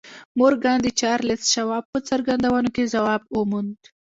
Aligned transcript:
مورګان 0.37 0.77
د 0.83 0.87
چارلیس 0.99 1.41
شواب 1.53 1.83
په 1.93 1.99
څرګندونو 2.09 2.69
کې 2.75 2.91
ځواب 2.93 3.21
وموند 3.37 3.77